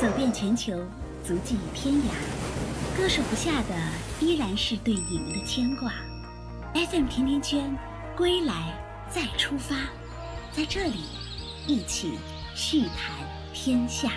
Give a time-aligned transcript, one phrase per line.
[0.00, 0.78] 走遍全球，
[1.24, 2.00] 足迹天涯，
[2.96, 3.74] 割舍不下的
[4.20, 5.92] 依然是对你们的牵挂。
[6.74, 7.78] FM 甜甜圈，
[8.16, 8.74] 归来
[9.10, 9.74] 再出发，
[10.52, 11.00] 在这里
[11.66, 12.18] 一起
[12.54, 13.14] 续谈
[13.52, 14.10] 天下。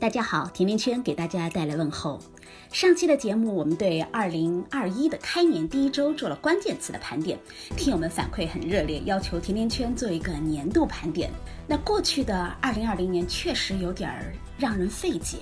[0.00, 2.20] 大家好，甜甜圈给大家带来问候。
[2.70, 7.38] 上期的节目，我们对二零二一的开年第一周做了关键词的盘点，
[7.76, 11.30] 听友们反馈很热烈，要求甜甜圈做一个年度盘点。
[11.66, 15.38] 那过去的二零二零年确实有点儿让人费解。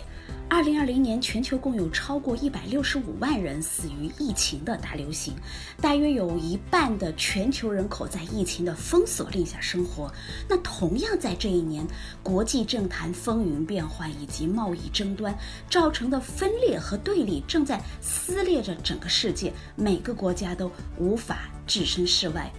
[0.48, 5.34] 二零二零年，全球共有超过一百六十五万人死于疫情的大流行，
[5.80, 10.10] 大约有一半的全球人口在疫情的封锁令下生活。
[10.48, 11.84] 那同样在这一年，
[12.22, 15.36] 国际政坛风云变幻以及贸易争端
[15.68, 22.50] 造成的分裂和对立，正在撕裂着整个世界，每个国家都无法置身事外。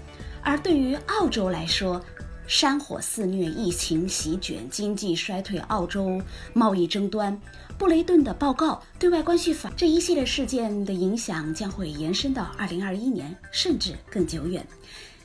[0.44, 2.02] 而对于澳洲来说，
[2.48, 6.22] 山火肆虐，疫情席卷，经济衰退，澳洲
[6.54, 7.38] 贸易争端，
[7.78, 14.66] 布雷顿的报告，对外关系法这一系列事件的影响将会延伸到二零二一年，甚至更久远。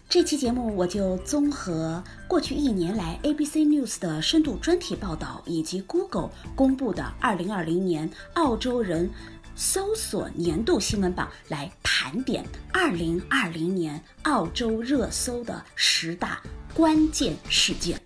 [0.08, 9.08] 这期节目我就综合过去一年来 ABC News 的深度专题报道，以及 Google 公布的二零二零年澳洲人
[9.54, 16.40] 搜索年度新闻榜来盘点二零二零年澳洲热搜的十大。
[16.74, 18.00] 关键事件，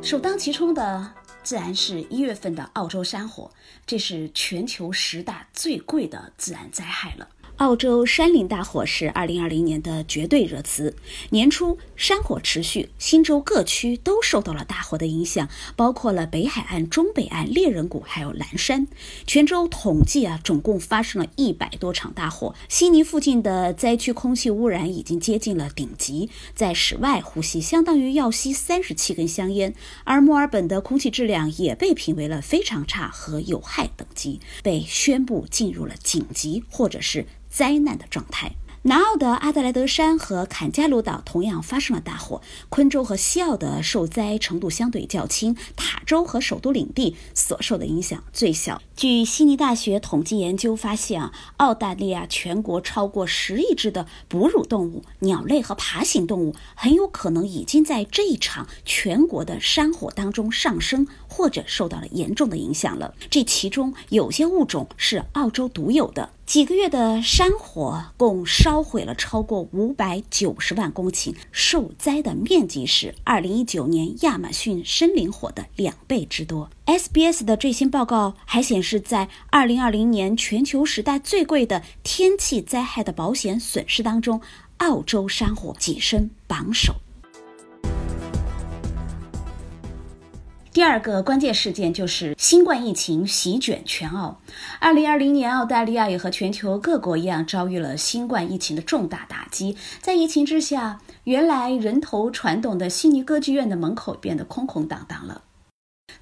[0.00, 3.50] 首当其冲的自然是一月份的澳洲山火，
[3.84, 7.28] 这是全球十大最贵的自然灾害了。
[7.58, 10.96] 澳洲山林大火是2020年的绝对热词。
[11.30, 18.88] 年初山火持续，新州各区都受到了大火的影响，包括了北海岸、中北岸、猎人谷还有蓝山。
[19.24, 22.56] 全州统计啊，总共发生了一百多场大火。
[22.68, 29.72] 悉尼附近的灾区空气污染已经接近了顶级，在室外呼吸相当于要吸三十七根香烟。
[30.02, 37.24] 而墨尔本的空气质量也被评为了非常差和有害等级，被宣布进入了紧急或者是。
[37.54, 38.56] 灾难的状态。
[38.82, 48.82] 南澳的阿德莱德山和坎加鲁岛同样发生了大火，昆州和西澳的受灾程度相对较轻，塔州和首都领地所受的影响最小。
[48.96, 63.12] 据悉尼大学统计研究发现啊，澳大利亚全国超过十亿只的哺乳动物、鸟类和爬行动物很有可能已经在这一场全国的山火当中上升或者受到了严重的影响了。
[63.28, 66.30] 这其中有些物种是澳洲独有的。
[66.46, 76.70] 几个月的山火共烧毁了超过五百九十万公顷，受灾的面积是二零一九年亚马逊森林火的两倍之多。
[76.86, 84.42] SBS 的最新报告还显示，在二零二零年全球十大最贵的天气灾害的保险损失当中，
[84.76, 86.96] 澳洲山火跻身榜首。
[90.74, 94.38] 第二个关键事件就是新冠疫情席卷全澳。
[94.78, 99.74] 二零二零年，澳大利亚也和全球各国一样遭遇了新冠疫情的重大打击。
[100.02, 105.40] 在疫情之下，原来人头攒动的悉尼歌剧院的门口变得空空荡荡了。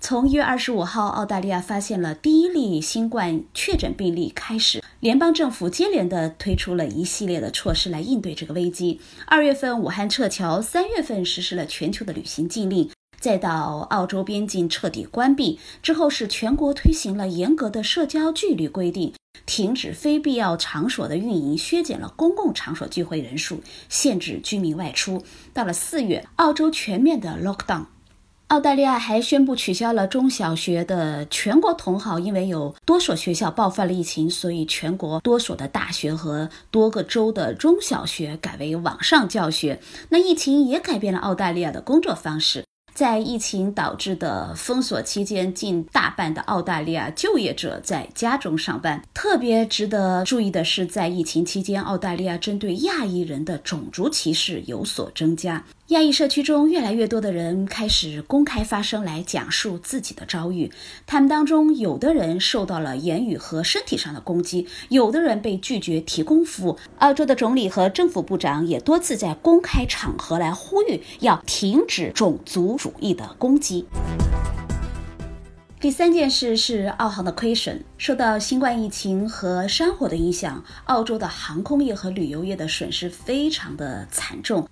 [0.02, 9.00] 从一月二十五号，澳大利亚发现了第一例新冠确诊病例开始，联邦政府接连的推出了一系列的措施来应对这个危机。
[9.26, 12.90] 二月份，武汉撤侨；三月份，实施了全球的旅行禁令。
[13.20, 19.14] 再到澳洲边境彻底关闭之后，是全国推行了严格的社交距离规定，
[19.46, 25.22] 停止非必要场所的运营，削减了公共场所聚会人数，限制居民外出。
[25.54, 27.84] 到了四月，澳洲全面的 lockdown。
[28.52, 39.80] 澳大利亚还宣布取消了中小学的全国统考，因为有多所学校爆发了疫情，所以全国多所的大学和多个州的中小学改为网上教学。
[40.10, 42.62] 那疫情也改变了澳大利亚的工作方式。
[42.94, 49.02] 在疫情导致的封锁期间，近大半的澳大利亚就业者在家中上班。
[49.14, 55.64] 特别值得注意的是，在疫情期间，澳大利亚针对亚裔人的种族歧视有所增加。
[55.88, 60.70] 亚裔社区中，越来越多的人开始公开发声来讲述自己的遭遇。
[61.06, 66.78] 他们当中，有的人受到了言语和身体上的攻击，有的人被拒绝提供服务。
[66.98, 73.84] 澳洲的总理和政府部长也多次在公开场合来呼吁要停止种族主义的攻击。
[75.80, 84.66] 第三件事是澳航的亏损，受到新冠疫情和山火的影响，澳洲的航空业和旅游业的损失非常的惨重。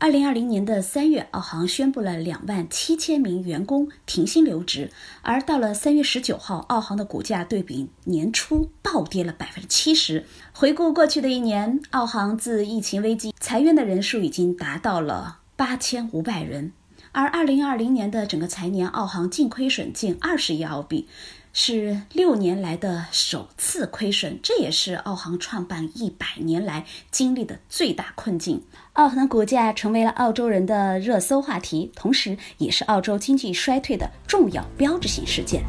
[0.00, 10.24] 二零二零年的三月，澳航宣布了两万七千名员工停薪留职，而到了三月十九号，澳航的股价对比年初暴跌了百分之七十。
[10.54, 16.72] 回顾过去的一年，澳航自疫情危机裁员的人数已经达到了八千五百人，
[17.12, 21.06] 而二零二零年的整个财年，澳航净亏损近二十亿澳币。
[21.52, 28.62] 是六年来的首次亏损，这也是澳航创办一百年来经历的最大困境。
[28.92, 35.64] 澳航的股价成为了澳洲人的热搜话题，同时也是澳洲经济衰退的重要标志性事件。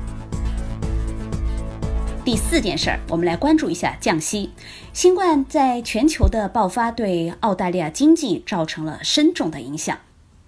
[2.24, 4.51] 第四件事儿，我们来关注一下降息。
[4.94, 9.98] 新冠在全球的爆发对澳大利亚经济造成了深重的影响。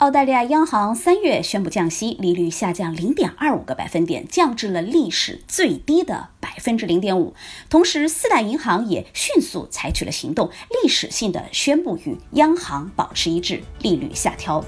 [0.04, 7.34] 澳大利亚央行三月宣布降息，利率下降零点二五个百分点，降至了历史最低的百分之零点五。
[7.70, 10.52] 同时，四大银行也迅速采取了行动，
[10.84, 14.62] 历史性的宣布与央行保持一致，利率下调。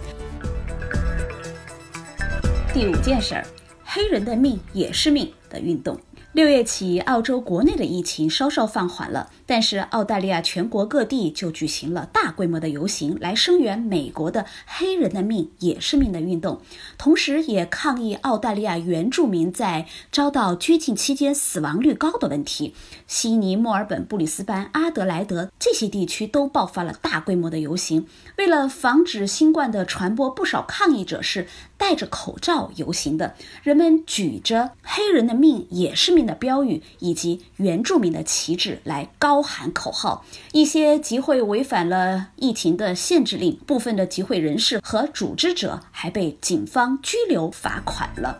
[2.73, 3.45] 第五件事儿，
[3.83, 5.99] 黑人的命也是命的运动。
[6.35, 16.59] 六月起，澳洲国内的疫情稍稍放缓了，但是澳大利亚全国各地就举行了大规模的游行，来声援美国的“黑人的命也是命”的运动，
[16.97, 22.73] 同时也抗议澳大利亚原住民在遭到拘禁期间死亡率高的问题。
[23.07, 28.07] 悉尼、墨尔本、布里斯班、阿德莱德这些地区都爆发了大规模的游行。
[28.37, 31.47] 为了防止新冠的传播，不少抗议者是
[31.77, 36.24] 戴着口罩游行的，人们举着“黑人的命也是命”。
[36.25, 48.39] 的标语以及原住民的旗帜来高喊口号，一些集会违反了疫情的限制令，部分的集会人士和组织者还被警方拘留罚款了。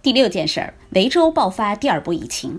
[0.00, 2.58] 第六件事儿，维州爆发第二波疫情。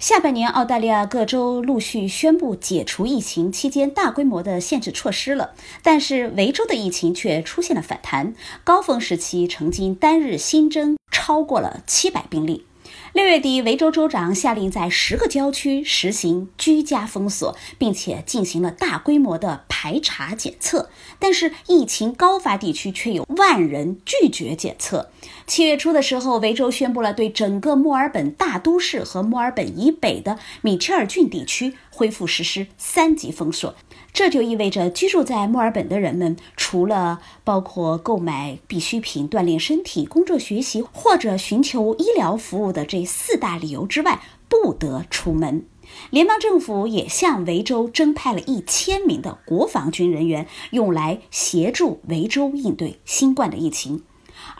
[0.00, 5.50] 下半年，澳大利亚各州陆续宣布解除疫情期间大规模的限制措施了，
[5.82, 8.32] 但是维州的疫情却出现了反弹，
[8.64, 12.64] 高峰时期曾经单日新增超过了七百病例。
[13.12, 20.90] 六月底，维州州长下令在十个郊区实行居家封锁，并且进行了大规模的排查检测。
[21.18, 25.10] 但是，疫情高发地区却有万人拒绝检测。
[25.46, 33.74] 七月初的时候，维州宣布了对整个墨尔本大都市和墨尔本以北的米切尔郡地区恢复实施三级封锁。
[34.12, 45.64] 这就意味着，居住在墨尔本的人们，除了包括购买必需品、锻炼身体、工作学习或者寻求医疗服务的这四大理由之外，不得出门。
[46.10, 54.02] 联邦政府也向维州增派了一千名的国防军人员，用来协助维州应对新冠的疫情。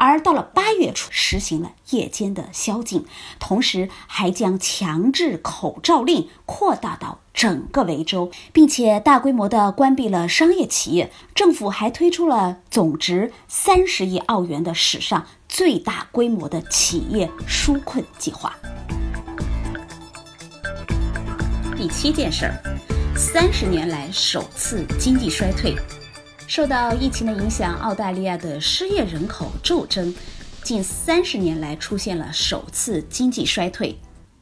[0.02, 3.04] 而到了八月初，实行了夜间的宵禁，
[3.38, 11.12] 同时还将强制口罩令扩大到整个维州，并且大规模的关闭了商业企业。
[11.34, 18.56] 政府还推出了总值三十亿澳元的史上最大规模的企业纾困计划。
[21.76, 22.54] 第七件事儿，
[23.14, 25.76] 三十年来首次经济衰退。
[26.50, 30.12] 受到疫情的影响，澳大利亚的失业人口骤增，
[30.64, 33.96] 近三十年来出现了首次经济衰退。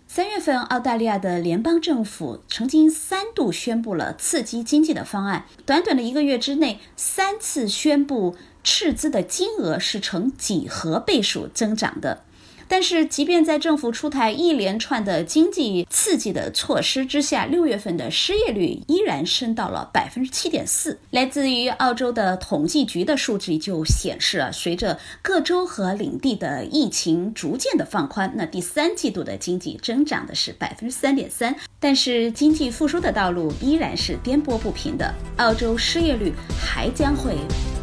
[0.07, 8.35] 三月份，澳大利亚的联邦政府曾经三度宣布了刺激经济的方案，短短的一个月之内，三次宣布
[8.65, 12.25] 斥资的金额是呈几何倍数增长的。
[12.69, 20.99] 但是，即便在政府出台一连串的经济刺激的措施之下，六月份的失业率依然升到了百分之七点四。
[21.11, 31.57] 来自于澳洲的统计局的数据就显示了，随着各州和领地的疫情逐渐的放宽，那第三季度的经济增长的是百分之三点三。
[31.81, 37.37] 但是，经济复苏的道路依然是颠簸不平的，澳洲失业率还将会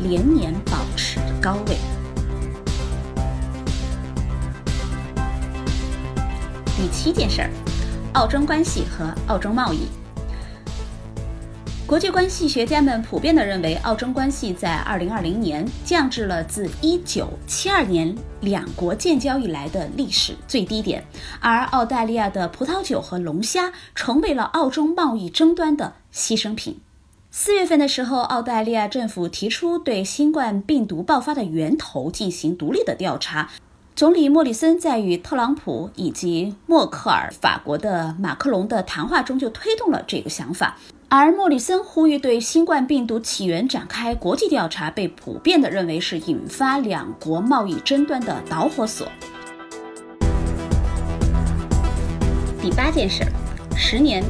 [0.04, 2.05] 连年保持高位。
[6.78, 7.50] 第七件事儿，
[8.16, 9.88] 澳中关系和澳中贸易。
[11.88, 21.02] 国际关系学家们普遍地认为，澳中关系在二零二零年降至了自一九七二年两国建交以来的历史最低点，
[21.40, 26.82] 而澳大利亚的葡萄酒和龙虾成为了澳中贸易争端的牺牲品。
[27.32, 33.52] 四月份的时候，澳大利亚政府提出对新冠病毒爆发的源头进行独立的调查。
[33.96, 40.76] 总理莫里森在与特朗普以及默克尔、法国的马克龙的谈话中就推动了这个想法，
[41.08, 49.08] 而莫里森呼吁对新冠病毒起源展开国际调查，被普遍的认为是引发两国贸易争端的导火索。
[52.62, 53.24] 第八件事，
[53.78, 54.22] 十年。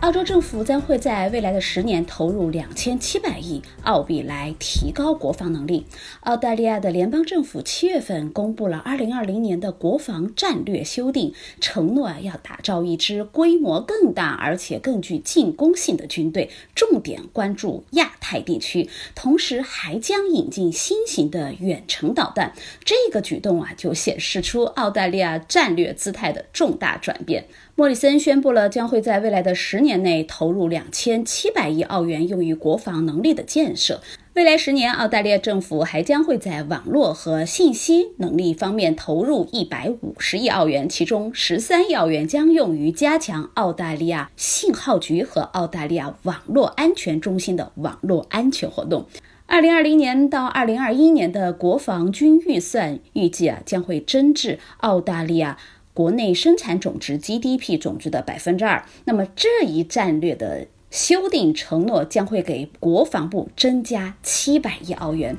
[0.00, 5.84] 澳洲政府将会在未来的十年投入两千七百亿澳币来提高国防能力。
[6.20, 22.52] 澳大利亚的联邦政府七月份公布了二零二零年的国防战略修订，承诺要打造一支规模更大而且更具进攻性的军队，重点关注亚太地区，同时还将引进新型的远程导弹。
[22.84, 27.46] 这个举动啊，就显示出澳大利亚战略姿态的重大转变。
[27.74, 34.02] 莫里森宣布了将会在未来的十年年内投入两千七百亿澳元用于国防能力的建设。
[34.34, 49.06] 未来十年，澳大利亚政府还将会在网络和信息能力方面投入一百五十亿澳元，其中十三亿澳元将用于加强澳大利亚信号局和澳大利亚网络安全中心的网络安全活动。
[49.46, 55.56] 二零二零年到二零二一年的国防军预算预计啊将会增至澳大利亚。
[55.98, 65.36] 国内生产总值 GDP 总值的百分之二，那么这一战略的修订承诺将会给国防部增加七百亿澳元。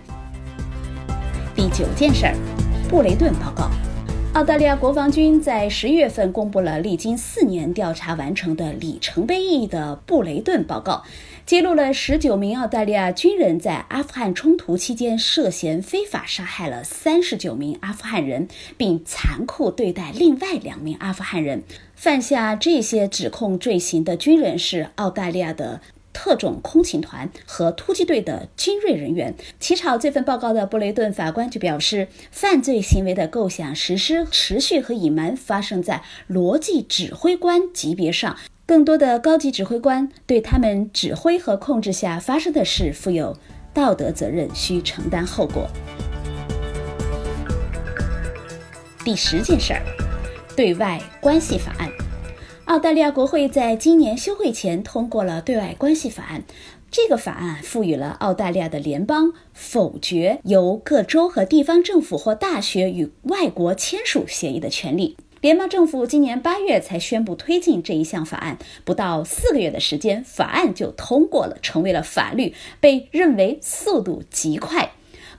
[1.56, 2.36] 第九件事儿，
[2.90, 3.72] 布雷顿报告。
[4.34, 11.04] 澳大利亚国防军在十一月份公布了历经四年调查完成的里程碑意义的布雷顿报告，
[11.48, 21.64] 揭露了十九名澳大利亚军人在阿富汗冲突期间涉嫌非法杀害了三十九名阿富汗人，并残酷对待另外两名阿富汗人。
[21.96, 25.82] 犯下这些指控罪行的军人是澳大利亚的。
[26.14, 29.36] 特种空勤团和突击队的精锐人员。
[29.60, 38.38] 起草这份报告的布雷顿法官就表示，犯罪行为的构想、实施、持续和隐瞒发生在逻辑指挥官级别上。
[38.66, 43.36] 更多的高级指挥官对他们指挥和控制下发生的事负有
[43.74, 45.68] 道德责任，需承担后果。
[49.04, 49.82] 第十件事儿，
[50.56, 51.90] 对外关系法案。
[52.70, 56.44] 澳大利亚国会在今年休会前通过了对外关系法案。
[56.92, 65.18] 这个法案赋予了澳大利亚的联邦否决由各州和地方政府或大学与外国签署协议的权利。
[65.42, 74.92] 联邦政府今年八月才宣布推进这一项法案，不到四个月的时间，法案就通过了，成为了法律，被认为速度极快。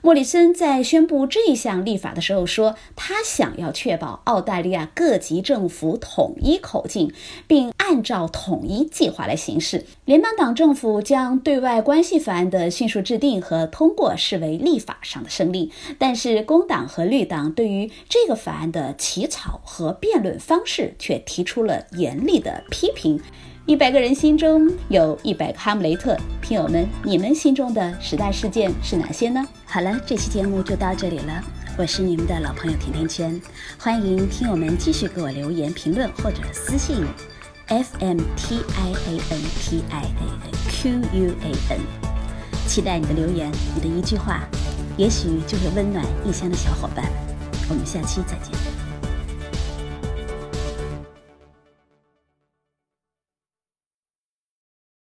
[0.03, 7.13] 莫里森在宣布这一项立法的时候说，他想要确保澳大利亚各级政府统一口径，
[7.45, 9.85] 并按照统一计划来行事。
[10.05, 23.21] 联邦党政府将对外关系法案的迅速制定和通过视为立法上的胜利，但是工党和绿党对于这个法案的起草和辩论方式却提出了严厉的批评。
[23.67, 29.45] 一百个人心中有一百个哈姆雷特，听友们，你们心中的十大事件是哪些呢？
[29.65, 31.43] 好了，这期节目就到这里了，
[31.77, 33.39] 我是你们的老朋友甜甜圈，
[33.77, 37.05] 欢迎听友们继续给我留言评论或者私信
[37.67, 41.79] ，f m t i a n t i a n q u a n，
[42.67, 44.41] 期待你的留言，你的一句话，
[44.97, 47.05] 也许就会温暖异乡的小伙伴。
[47.69, 48.80] 我们下期再见。